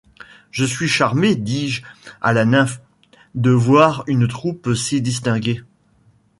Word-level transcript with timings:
Je 0.49 0.65
suis 0.65 0.87
charmé 0.87 1.35
dis-je 1.35 1.83
à 2.21 2.33
la 2.33 2.43
nymphe, 2.43 2.81
de 3.35 3.51
voir 3.51 4.03
une 4.07 4.27
troupe 4.27 4.73
si 4.73 4.99
distinguée. 4.99 5.61